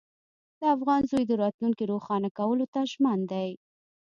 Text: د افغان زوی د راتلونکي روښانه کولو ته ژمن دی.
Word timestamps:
د 0.59 0.61
افغان 0.75 1.01
زوی 1.11 1.23
د 1.27 1.31
راتلونکي 1.43 1.83
روښانه 1.91 2.29
کولو 2.37 2.65
ته 2.73 2.79
ژمن 2.91 3.19
دی. 3.31 3.49